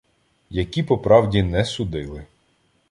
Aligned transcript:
Які 0.49 0.83
по 0.83 0.97
правді 0.97 1.43
не 1.43 1.65
судили 1.65 2.25